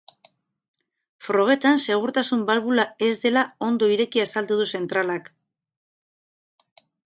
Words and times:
Frogetan 1.25 1.77
segurtasun 1.83 2.41
balbula 2.49 2.87
ez 3.09 3.11
dela 3.27 3.45
ondo 3.69 3.93
ireki 3.99 4.25
azaldu 4.27 4.61
du 4.65 4.69
zentralak. 4.81 5.33